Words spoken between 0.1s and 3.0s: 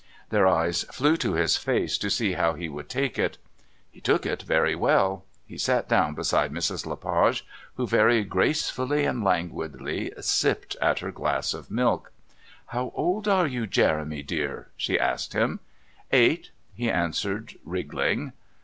Their eyes flew to his face to see how he would